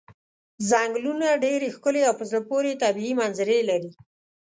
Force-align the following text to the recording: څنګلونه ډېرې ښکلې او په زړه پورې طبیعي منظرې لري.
څنګلونه 0.69 1.27
ډېرې 1.43 1.67
ښکلې 1.75 2.01
او 2.07 2.13
په 2.19 2.23
زړه 2.29 2.41
پورې 2.49 2.79
طبیعي 2.83 3.13
منظرې 3.21 3.59
لري. 3.69 3.91